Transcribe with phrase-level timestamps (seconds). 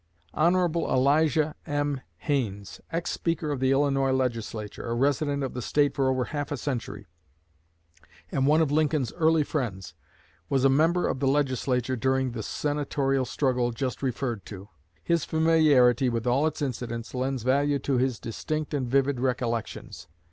[0.33, 0.55] Hon.
[0.55, 2.01] Elijah M.
[2.17, 6.51] Haines, ex Speaker of the Illinois Legislature, a resident of the State for over half
[6.51, 7.05] a century,
[8.31, 9.93] and one of Lincoln's early friends,
[10.49, 14.69] was a member of the Legislature during the Senatorial struggle just referred to.
[15.03, 20.07] His familiarity with all its incidents lends value to his distinct and vivid recollections.